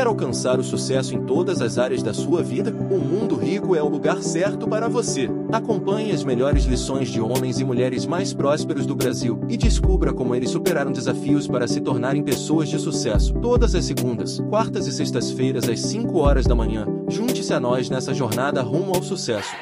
[0.00, 2.70] Quer alcançar o sucesso em todas as áreas da sua vida?
[2.70, 5.28] O Mundo Rico é o lugar certo para você.
[5.52, 10.34] Acompanhe as melhores lições de homens e mulheres mais prósperos do Brasil e descubra como
[10.34, 13.34] eles superaram desafios para se tornarem pessoas de sucesso.
[13.42, 16.86] Todas as segundas, quartas e sextas-feiras às 5 horas da manhã.
[17.06, 19.54] Junte-se a nós nessa jornada rumo ao sucesso.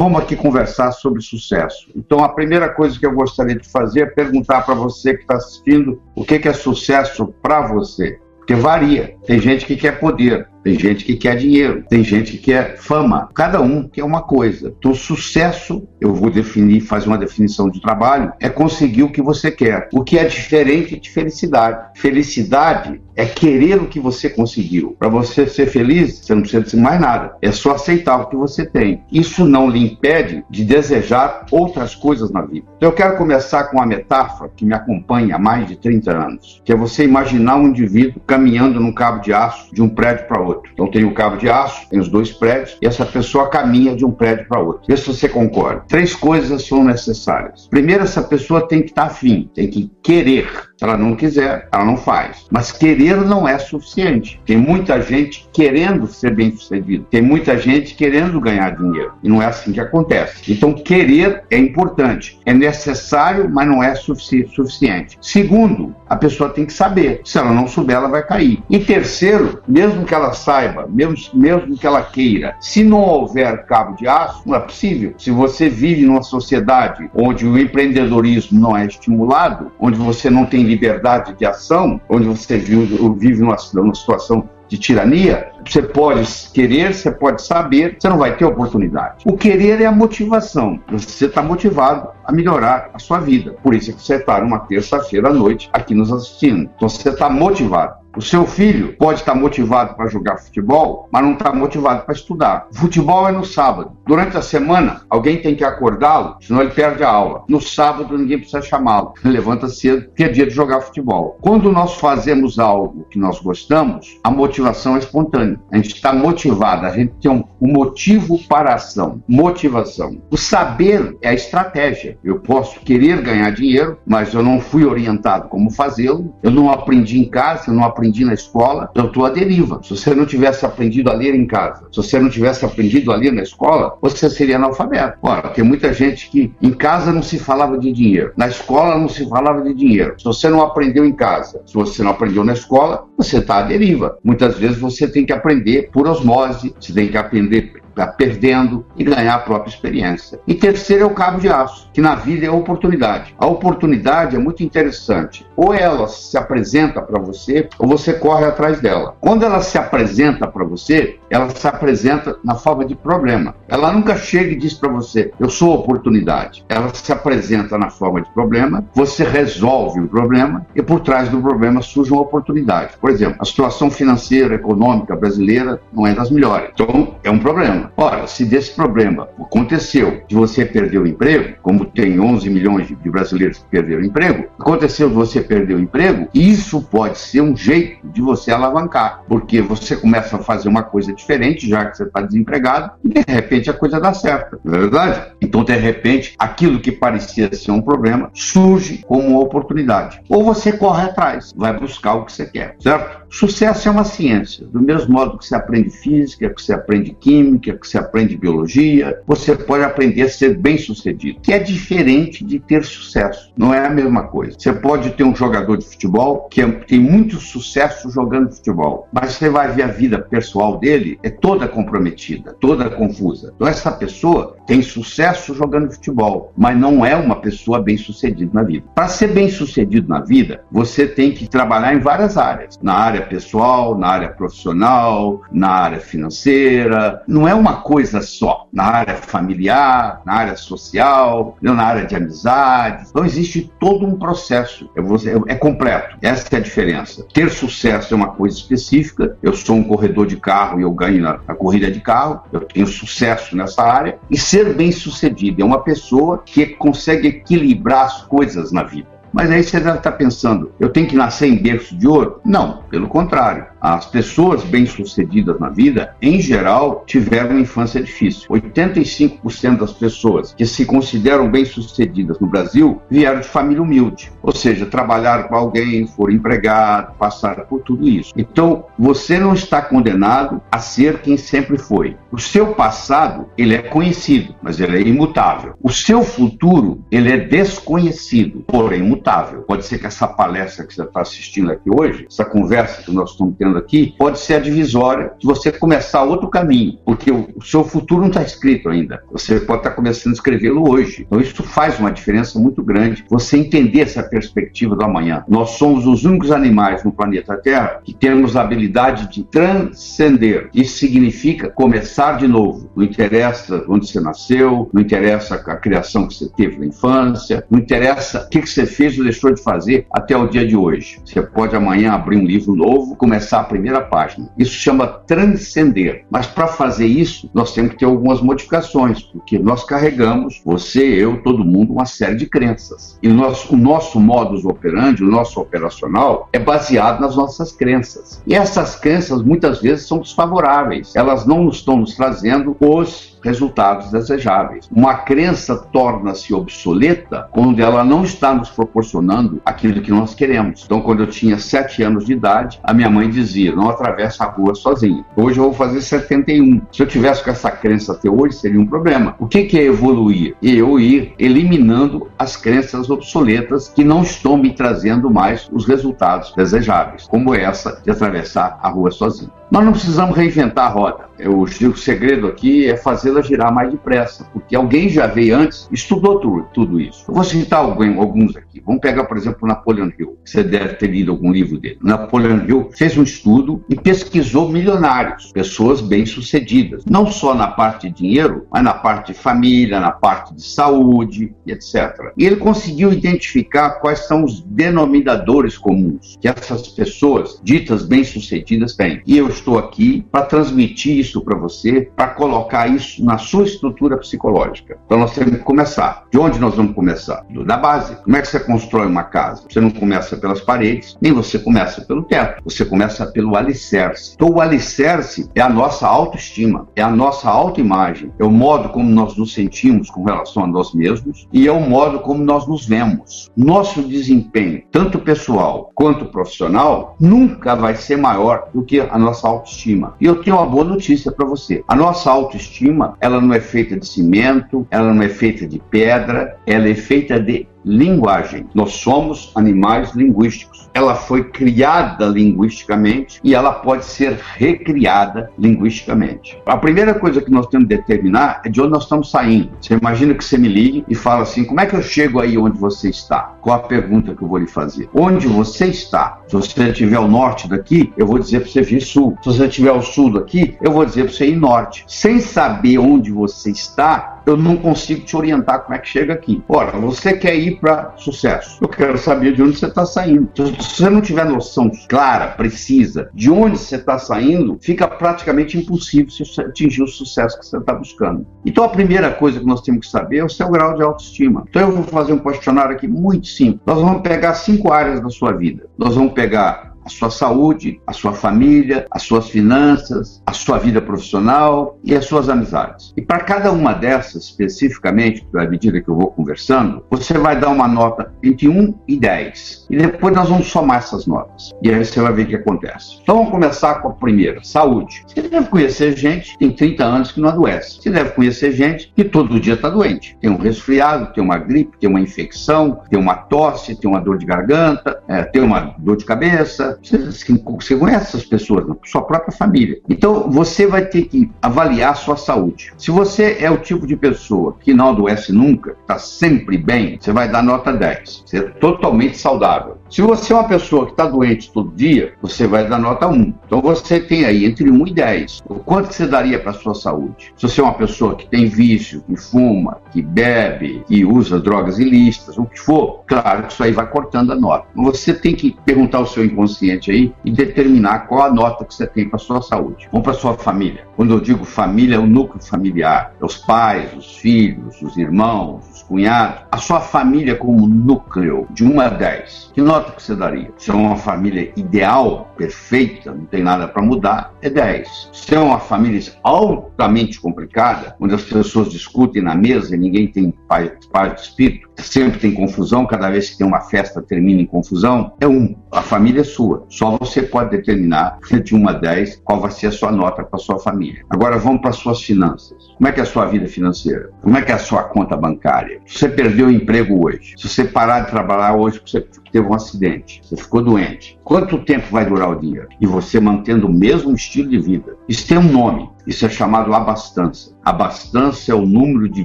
[0.00, 1.90] Vamos aqui conversar sobre sucesso.
[1.96, 5.34] Então, a primeira coisa que eu gostaria de fazer é perguntar para você que está
[5.34, 8.20] assistindo o que é sucesso para você.
[8.44, 9.16] Porque varia.
[9.26, 13.28] Tem gente que quer poder, tem gente que quer dinheiro, tem gente que quer fama.
[13.34, 14.74] Cada um quer uma coisa.
[14.78, 19.50] Então, sucesso, eu vou definir, fazer uma definição de trabalho, é conseguir o que você
[19.50, 19.88] quer.
[19.92, 21.90] O que é diferente de felicidade.
[21.96, 24.96] Felicidade é querer o que você conseguiu.
[24.98, 27.36] Para você ser feliz, você não precisa dizer mais nada.
[27.42, 29.02] É só aceitar o que você tem.
[29.12, 32.66] Isso não lhe impede de desejar outras coisas na vida.
[32.76, 36.62] Então, eu quero começar com uma metáfora que me acompanha há mais de 30 anos,
[36.64, 40.40] que é você imaginar um indivíduo caminhando num cabo de aço de um prédio para
[40.40, 40.70] outro outro.
[40.72, 43.94] Então tem o um cabo de aço, tem os dois prédios, e essa pessoa caminha
[43.94, 44.82] de um prédio para outro.
[44.86, 45.84] Vê se você concorda.
[45.88, 47.66] Três coisas são necessárias.
[47.68, 50.48] Primeiro, essa pessoa tem que estar afim, tem que querer.
[50.84, 52.46] Ela não quiser, ela não faz.
[52.50, 54.38] Mas querer não é suficiente.
[54.44, 57.06] Tem muita gente querendo ser bem sucedido.
[57.10, 59.14] Tem muita gente querendo ganhar dinheiro.
[59.22, 60.52] E não é assim que acontece.
[60.52, 62.38] Então, querer é importante.
[62.44, 65.16] É necessário, mas não é sufici suficiente.
[65.22, 67.22] Segundo, a pessoa tem que saber.
[67.24, 68.62] Se ela não souber, ela vai cair.
[68.68, 73.96] E terceiro, mesmo que ela saiba, mesmo, mesmo que ela queira, se não houver cabo
[73.96, 75.14] de aço, não é possível.
[75.16, 80.64] Se você vive numa sociedade onde o empreendedorismo não é estimulado, onde você não tem
[80.74, 87.10] liberdade de ação, onde você vive numa, numa situação de tirania, você pode querer, você
[87.10, 89.24] pode saber, você não vai ter oportunidade.
[89.24, 90.80] O querer é a motivação.
[90.90, 93.56] Você está motivado a melhorar a sua vida.
[93.62, 96.70] Por isso é que você está numa terça-feira à noite aqui nos assistindo.
[96.76, 98.03] Então você está motivado.
[98.16, 102.68] O seu filho pode estar motivado para jogar futebol, mas não está motivado para estudar.
[102.72, 103.96] Futebol é no sábado.
[104.06, 107.42] Durante a semana, alguém tem que acordá-lo, senão ele perde a aula.
[107.48, 109.14] No sábado, ninguém precisa chamá-lo.
[109.24, 111.38] Levanta cedo, porque é dia de jogar futebol.
[111.40, 115.58] Quando nós fazemos algo que nós gostamos, a motivação é espontânea.
[115.72, 119.22] A gente está motivado, a gente tem um, um motivo para a ação.
[119.26, 120.22] Motivação.
[120.30, 122.16] O saber é a estratégia.
[122.22, 127.18] Eu posso querer ganhar dinheiro, mas eu não fui orientado como fazê-lo, eu não aprendi
[127.18, 129.80] em casa, eu não aprendi aprendi na escola, eu estou à deriva.
[129.82, 133.16] Se você não tivesse aprendido a ler em casa, se você não tivesse aprendido a
[133.16, 135.18] ler na escola, você seria analfabeto.
[135.22, 139.08] Ora, tem muita gente que em casa não se falava de dinheiro, na escola não
[139.08, 140.14] se falava de dinheiro.
[140.18, 143.62] Se você não aprendeu em casa, se você não aprendeu na escola, você está à
[143.62, 144.18] deriva.
[144.22, 147.83] Muitas vezes você tem que aprender por osmose, você tem que aprender
[148.16, 150.40] perdendo e ganhar a própria experiência.
[150.46, 153.34] E terceiro é o cabo de aço, que na vida é oportunidade.
[153.38, 155.46] A oportunidade é muito interessante.
[155.56, 159.16] Ou ela se apresenta para você, ou você corre atrás dela.
[159.20, 163.54] Quando ela se apresenta para você, ela se apresenta na forma de problema.
[163.68, 166.64] Ela nunca chega e diz para você, eu sou oportunidade.
[166.68, 171.40] Ela se apresenta na forma de problema, você resolve o problema e por trás do
[171.40, 172.94] problema surge uma oportunidade.
[173.00, 176.70] Por exemplo, a situação financeira, econômica brasileira não é das melhores.
[176.72, 177.83] Então, é um problema.
[177.96, 183.10] Ora, se desse problema aconteceu de você perder o emprego, como tem 11 milhões de
[183.10, 187.56] brasileiros que perderam o emprego, aconteceu de você perder o emprego, isso pode ser um
[187.56, 192.04] jeito de você alavancar, porque você começa a fazer uma coisa diferente, já que você
[192.04, 195.32] está desempregado, e de repente a coisa dá certo, não é verdade?
[195.40, 200.20] Então, de repente, aquilo que parecia ser um problema surge como uma oportunidade.
[200.28, 203.24] Ou você corre atrás, vai buscar o que você quer, certo?
[203.30, 207.73] Sucesso é uma ciência, do mesmo modo que você aprende física, que você aprende química,
[207.78, 212.58] que você aprende biologia, você pode aprender a ser bem sucedido, que é diferente de
[212.58, 214.56] ter sucesso, não é a mesma coisa.
[214.58, 219.32] Você pode ter um jogador de futebol que é, tem muito sucesso jogando futebol, mas
[219.32, 223.52] você vai ver a vida pessoal dele é toda comprometida, toda confusa.
[223.54, 228.62] Então essa pessoa tem sucesso jogando futebol, mas não é uma pessoa bem sucedida na
[228.62, 228.86] vida.
[228.94, 233.22] Para ser bem sucedido na vida, você tem que trabalhar em várias áreas, na área
[233.22, 237.22] pessoal, na área profissional, na área financeira.
[237.26, 243.06] Não é uma coisa só, na área familiar, na área social, na área de amizade.
[243.08, 246.18] Então existe todo um processo, é, é completo.
[246.20, 247.26] Essa é a diferença.
[247.32, 249.38] Ter sucesso é uma coisa específica.
[249.42, 252.42] Eu sou um corredor de carro e eu ganho na, na corrida de carro.
[252.52, 254.18] Eu tenho sucesso nessa área.
[254.30, 259.14] E ser bem sucedido é uma pessoa que consegue equilibrar as coisas na vida.
[259.34, 262.40] Mas aí você deve estar pensando, eu tenho que nascer em berço de ouro?
[262.44, 263.66] Não, pelo contrário.
[263.84, 268.48] As pessoas bem-sucedidas na vida, em geral, tiveram uma infância difícil.
[268.48, 274.86] 85% das pessoas que se consideram bem-sucedidas no Brasil vieram de família humilde, ou seja,
[274.86, 278.32] trabalharam com alguém, foram empregados, passaram por tudo isso.
[278.34, 282.16] Então, você não está condenado a ser quem sempre foi.
[282.32, 285.74] O seu passado, ele é conhecido, mas ele é imutável.
[285.82, 289.60] O seu futuro, ele é desconhecido, porém imutável.
[289.60, 293.32] Pode ser que essa palestra que você está assistindo aqui hoje, essa conversa que nós
[293.32, 297.84] estamos tendo aqui, pode ser a divisória de você começar outro caminho, porque o, seu
[297.84, 299.22] futuro não está escrito ainda.
[299.30, 301.24] Você pode estar tá começando a escrevê-lo hoje.
[301.26, 303.24] Então isso faz uma diferença muito grande.
[303.28, 305.44] Você entender essa perspectiva do amanhã.
[305.48, 310.70] Nós somos os únicos animais no planeta Terra que temos a habilidade de transcender.
[310.74, 312.90] Isso significa começar de novo.
[312.94, 317.78] Não interessa onde você nasceu, não interessa a criação que você teve na infância, não
[317.78, 321.20] interessa o que você fez ou deixou de fazer até o dia de hoje.
[321.24, 324.48] Você pode amanhã abrir um livro novo, começar a primeira página.
[324.56, 326.24] Isso chama transcender.
[326.30, 331.42] Mas para fazer isso, nós temos que ter algumas modificações, porque nós carregamos, você, eu,
[331.42, 333.18] todo mundo, uma série de crenças.
[333.22, 338.42] E nós, o nosso modus operandi, o nosso operacional, é baseado nas nossas crenças.
[338.46, 341.14] E essas crenças muitas vezes são desfavoráveis.
[341.16, 344.88] Elas não estão nos trazendo os resultados desejáveis.
[344.90, 350.82] Uma crença torna-se obsoleta quando ela não está nos proporcionando aquilo que nós queremos.
[350.84, 354.50] Então, quando eu tinha sete anos de idade, a minha mãe dizia: não atravessa a
[354.50, 355.24] rua sozinha.
[355.36, 356.80] Hoje eu vou fazer 71.
[356.90, 359.34] Se eu tivesse com essa crença até hoje, seria um problema.
[359.38, 360.56] O que é evoluir?
[360.62, 367.26] Eu ir eliminando as crenças obsoletas que não estão me trazendo mais os resultados desejáveis,
[367.26, 369.50] como essa de atravessar a rua sozinho.
[369.74, 371.24] Nós não precisamos reinventar a roda.
[371.48, 376.38] O, o segredo aqui é fazê-la girar mais depressa, porque alguém já veio antes, estudou
[376.38, 377.24] tudo, tudo isso.
[377.26, 378.80] Eu vou citar alguém, alguns aqui.
[378.86, 380.38] Vamos pegar, por exemplo, Napoleon Hill.
[380.44, 381.98] Você deve ter lido algum livro dele.
[382.00, 388.14] Napoleon Hill fez um estudo e pesquisou milionários, pessoas bem-sucedidas, não só na parte de
[388.14, 392.32] dinheiro, mas na parte de família, na parte de saúde, etc.
[392.38, 399.20] E ele conseguiu identificar quais são os denominadores comuns que essas pessoas ditas bem-sucedidas têm.
[399.26, 404.18] E eu estou aqui para transmitir isso para você, para colocar isso na sua estrutura
[404.18, 404.98] psicológica.
[405.06, 406.24] Então nós temos que começar.
[406.30, 407.44] De onde nós vamos começar?
[407.66, 408.16] Da base.
[408.16, 409.64] Como é que você constrói uma casa?
[409.68, 412.62] Você não começa pelas paredes, nem você começa pelo teto.
[412.64, 414.34] Você começa pelo alicerce.
[414.34, 419.08] Então o alicerce é a nossa autoestima, é a nossa autoimagem, é o modo como
[419.08, 422.86] nós nos sentimos com relação a nós mesmos e é o modo como nós nos
[422.86, 423.50] vemos.
[423.56, 430.14] Nosso desempenho, tanto pessoal quanto profissional, nunca vai ser maior do que a nossa autoestima.
[430.20, 431.82] E eu tenho uma boa notícia para você.
[431.88, 436.56] A nossa autoestima, ela não é feita de cimento, ela não é feita de pedra,
[436.66, 438.66] ela é feita de linguagem.
[438.74, 440.88] Nós somos animais linguísticos.
[440.94, 446.56] Ela foi criada linguisticamente e ela pode ser recriada linguisticamente.
[446.66, 449.70] A primeira coisa que nós temos que determinar é de onde nós estamos saindo.
[449.80, 452.56] Você imagina que você me ligue e fala assim: como é que eu chego aí
[452.56, 453.54] onde você está?
[453.60, 455.08] Qual a pergunta que eu vou lhe fazer?
[455.14, 456.40] Onde você está?
[456.46, 459.36] Se você estiver ao norte daqui, eu vou dizer para você vir sul.
[459.42, 462.04] Se você estiver ao sul daqui, eu vou dizer para você ir norte.
[462.06, 466.62] Sem saber onde você está, eu não consigo te orientar como é que chega aqui.
[466.68, 468.78] Ora, você quer ir para sucesso.
[468.80, 470.50] Eu quero saber de onde você está saindo.
[470.54, 476.30] Se você não tiver noção clara, precisa, de onde você está saindo, fica praticamente impossível
[476.30, 478.46] você atingir o sucesso que você está buscando.
[478.64, 481.64] Então, a primeira coisa que nós temos que saber é o seu grau de autoestima.
[481.68, 483.80] Então, eu vou fazer um questionário aqui muito simples.
[483.86, 485.86] Nós vamos pegar cinco áreas da sua vida.
[485.98, 491.00] Nós vamos pegar a sua saúde, a sua família, as suas finanças, a sua vida
[491.00, 493.12] profissional e as suas amizades.
[493.16, 497.68] E para cada uma dessas, especificamente, à medida que eu vou conversando, você vai dar
[497.68, 499.86] uma nota entre 1 e 10.
[499.90, 501.70] E depois nós vamos somar essas notas.
[501.82, 503.18] E aí você vai ver o que acontece.
[503.22, 505.24] Então vamos começar com a primeira, saúde.
[505.26, 508.00] Você deve conhecer gente que tem 30 anos que não adoece.
[508.00, 510.36] Você deve conhecer gente que todo dia está doente.
[510.40, 514.38] Tem um resfriado, tem uma gripe, tem uma infecção, tem uma tosse, tem uma dor
[514.38, 519.56] de garganta, é, tem uma dor de cabeça, você, você conhece essas pessoas, sua própria
[519.56, 520.00] família.
[520.08, 522.92] Então, você vai ter que avaliar a sua saúde.
[522.98, 527.32] Se você é o tipo de pessoa que não adoece nunca, está sempre bem, você
[527.32, 528.44] vai dar nota 10.
[528.46, 529.98] Você é totalmente saudável.
[530.10, 533.54] Se você é uma pessoa que está doente todo dia, você vai dar nota 1.
[533.66, 535.62] Então você tem aí entre 1 e 10.
[535.68, 537.52] O quanto você daria para a sua saúde?
[537.56, 541.98] Se você é uma pessoa que tem vício, que fuma, que bebe, que usa drogas
[541.98, 544.86] ilícitas, o que for, claro que isso aí vai cortando a nota.
[544.94, 549.06] Você tem que perguntar ao seu inconsciente aí e determinar qual a nota que você
[549.06, 550.08] tem para a sua saúde.
[550.12, 551.06] Ou para a sua família.
[551.16, 553.34] Quando eu digo família, é o núcleo familiar.
[553.40, 556.62] É os pais, os filhos, os irmãos, os cunhados.
[556.70, 559.72] A sua família como núcleo de 1 a 10.
[559.74, 560.72] Que nós nota que você daria?
[560.76, 565.30] Se é uma família ideal, perfeita, não tem nada para mudar, é 10.
[565.32, 570.52] Se é uma família altamente complicada, onde as pessoas discutem na mesa e ninguém tem
[570.68, 570.90] paz,
[571.34, 575.46] de espírito, sempre tem confusão, cada vez que tem uma festa termina em confusão, é
[575.46, 575.74] um.
[575.90, 576.84] A família é sua.
[576.88, 580.58] Só você pode determinar de 1 a 10 qual vai ser a sua nota para
[580.58, 581.22] sua família.
[581.30, 582.76] Agora vamos para suas finanças.
[582.96, 584.30] Como é que é a sua vida financeira?
[584.42, 586.00] Como é que é a sua conta bancária?
[586.06, 589.20] Se você perdeu o emprego hoje, se você parar de trabalhar hoje, você
[589.52, 592.88] teve um acidente, você ficou doente, quanto tempo vai durar o dia?
[593.00, 595.16] E você mantendo o mesmo estilo de vida.
[595.28, 597.74] Isso tem um nome, isso é chamado abastança.
[597.84, 599.44] Abastança é o número de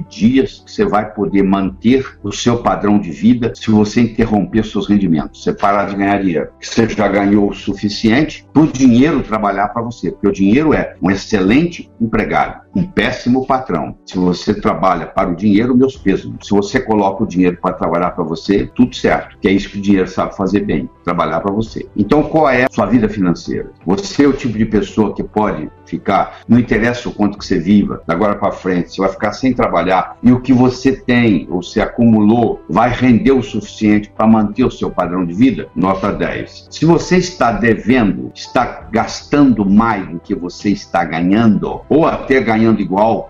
[0.00, 4.88] dias que você vai poder manter o seu padrão de vida se você interromper seus
[4.88, 6.48] rendimentos, você parar de ganhar dinheiro.
[6.60, 10.94] Você já ganhou o suficiente para o dinheiro trabalhar para você, porque o dinheiro é
[11.02, 13.96] um excelente empregado, um péssimo patrão.
[14.06, 16.32] Se você trabalha para o dinheiro, meus pesos.
[16.42, 19.78] Se você coloca o dinheiro para trabalhar para você, tudo certo, que é isso que
[19.78, 21.88] o dinheiro sabe fazer bem, trabalhar para você.
[21.96, 23.70] Então, qual é a sua vida financeira?
[23.84, 27.58] Você é o tipo de pessoa que pode ficar, não interessa o quanto que você
[27.58, 31.62] viva, agora para frente, você vai ficar sem trabalhar e o que você tem ou
[31.62, 35.68] se acumulou vai render o suficiente para manter o seu padrão de vida?
[35.74, 36.68] Nota 10.
[36.70, 42.59] Se você está devendo, está gastando mais do que você está ganhando, ou até ganhando
[42.78, 43.29] igual,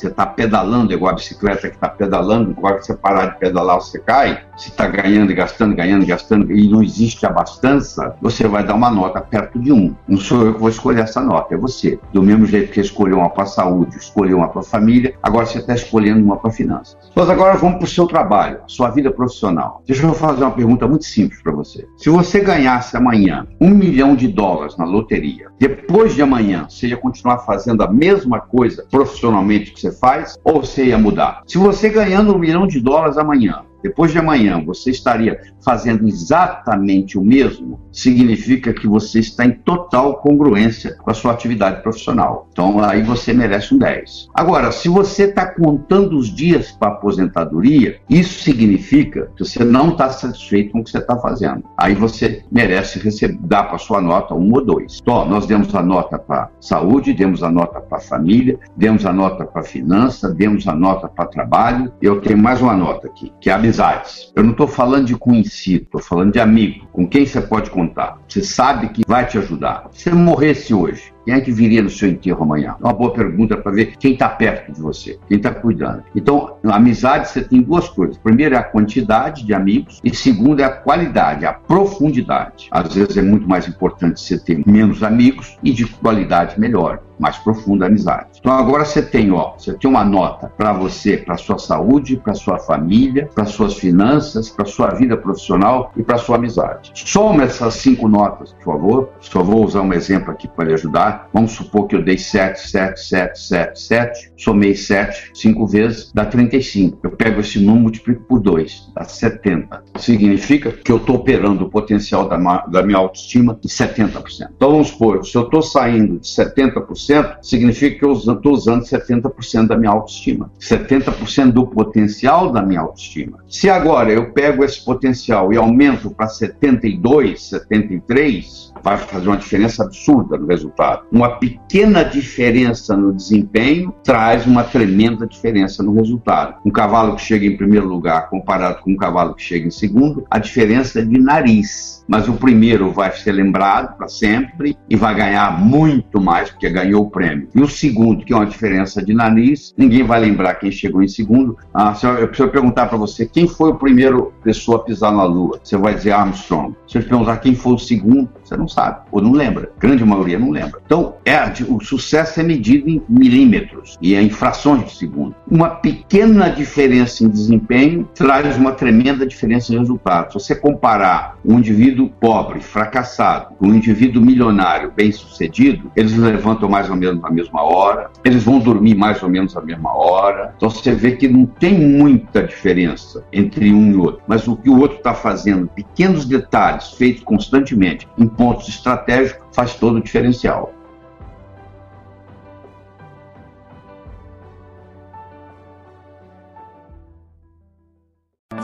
[0.00, 3.80] você está pedalando, igual a bicicleta que está pedalando, igual que você parar de pedalar,
[3.80, 4.42] você cai.
[4.56, 8.74] Se está ganhando e gastando, ganhando e gastando, e não existe abastança, você vai dar
[8.74, 9.94] uma nota perto de um.
[10.06, 11.98] Não sou eu que vou escolher essa nota, é você.
[12.12, 15.74] Do mesmo jeito que escolheu uma para saúde, escolheu uma para família, agora você está
[15.74, 16.96] escolhendo uma para finanças.
[17.14, 19.82] Mas agora vamos para o seu trabalho, sua vida profissional.
[19.86, 21.86] Deixa eu fazer uma pergunta muito simples para você.
[21.96, 26.96] Se você ganhasse amanhã um milhão de dólares na loteria, depois de amanhã você ia
[26.96, 31.42] continuar fazendo a mesma coisa profissionalmente que você você faz ou você ia mudar?
[31.46, 37.18] Se você ganhando um milhão de dólares amanhã, depois de amanhã você estaria fazendo exatamente
[37.18, 42.48] o mesmo, significa que você está em total congruência com a sua atividade profissional.
[42.52, 44.28] Então aí você merece um 10.
[44.34, 50.10] Agora, se você está contando os dias para aposentadoria, isso significa que você não está
[50.10, 51.64] satisfeito com o que você está fazendo.
[51.76, 54.98] Aí você merece receber, dar para sua nota um ou dois.
[55.00, 59.44] Então, nós demos a nota para saúde, demos a nota para família, demos a nota
[59.44, 61.92] para finança, demos a nota para trabalho.
[62.00, 64.32] Eu tenho mais uma nota aqui, que é a amizades.
[64.34, 68.18] Eu não estou falando de conhecido, estou falando de amigo, com quem você pode contar.
[68.28, 69.88] Você sabe que vai te ajudar.
[69.92, 72.74] Se você morresse hoje, quem é que viria no seu enterro amanhã?
[72.80, 76.02] É uma boa pergunta para ver quem está perto de você, quem está cuidando.
[76.16, 78.16] Então, na amizade você tem duas coisas.
[78.16, 82.68] Primeiro é a quantidade de amigos e segundo é a qualidade, a profundidade.
[82.70, 87.36] Às vezes é muito mais importante você ter menos amigos e de qualidade melhor mais
[87.38, 88.38] profunda amizade.
[88.38, 92.34] Então agora você tem, ó, você tem uma nota para você, para sua saúde, para
[92.34, 96.92] sua família, para suas finanças, para sua vida profissional e para sua amizade.
[96.94, 99.10] Soma essas cinco notas, por favor.
[99.20, 101.17] Só vou usar um exemplo aqui para lhe ajudar.
[101.32, 106.24] Vamos supor que eu dei 7, 7, 7, 7, 7, somei 7 5 vezes, dá
[106.24, 106.98] 35.
[107.02, 109.82] Eu pego esse número, multiplico por 2, dá 70.
[109.98, 114.48] Significa que eu estou operando o potencial da, da minha autoestima em 70%.
[114.56, 119.66] Então vamos supor, se eu estou saindo de 70%, significa que eu estou usando 70%
[119.66, 120.50] da minha autoestima.
[120.60, 123.38] 70% do potencial da minha autoestima.
[123.48, 129.84] Se agora eu pego esse potencial e aumento para 72, 73, vai fazer uma diferença
[129.84, 130.97] absurda no resultado.
[131.10, 136.56] Uma pequena diferença no desempenho traz uma tremenda diferença no resultado.
[136.64, 140.24] Um cavalo que chega em primeiro lugar comparado com um cavalo que chega em segundo,
[140.30, 145.14] a diferença é de nariz mas o primeiro vai ser lembrado para sempre e vai
[145.14, 147.48] ganhar muito mais porque ganhou o prêmio.
[147.54, 151.08] E o segundo, que é uma diferença de nariz, ninguém vai lembrar quem chegou em
[151.08, 151.58] segundo.
[151.72, 155.12] Ah, se eu, se eu perguntar para você quem foi o primeiro pessoa a pisar
[155.12, 156.74] na Lua, você vai dizer Armstrong.
[156.86, 159.70] Se eu perguntar quem foi o segundo, você não sabe ou não lembra.
[159.76, 160.80] A grande maioria não lembra.
[160.88, 165.36] Então, é, o sucesso é medido em milímetros e em frações de segundo.
[165.46, 170.32] Uma pequena diferença em desempenho traz uma tremenda diferença em resultado.
[170.32, 176.88] Se você comparar um indivíduo pobre, fracassado, com um indivíduo milionário, bem-sucedido, eles levantam mais
[176.88, 180.54] ou menos na mesma hora, eles vão dormir mais ou menos na mesma hora.
[180.56, 184.70] Então você vê que não tem muita diferença entre um e outro, mas o que
[184.70, 190.77] o outro está fazendo, pequenos detalhes feitos constantemente em pontos estratégicos, faz todo o diferencial.